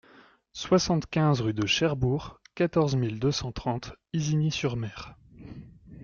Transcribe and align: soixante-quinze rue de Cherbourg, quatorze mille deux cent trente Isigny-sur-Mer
soixante-quinze 0.53 1.41
rue 1.41 1.53
de 1.53 1.67
Cherbourg, 1.67 2.41
quatorze 2.55 2.95
mille 2.95 3.19
deux 3.19 3.31
cent 3.31 3.51
trente 3.51 3.93
Isigny-sur-Mer 4.13 5.13